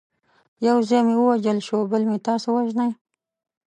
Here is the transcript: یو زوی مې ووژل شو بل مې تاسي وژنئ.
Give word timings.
یو 0.67 0.77
زوی 0.87 1.01
مې 1.07 1.15
ووژل 1.17 1.59
شو 1.67 1.77
بل 1.91 2.01
مې 2.09 2.17
تاسي 2.25 2.49
وژنئ. 2.51 2.91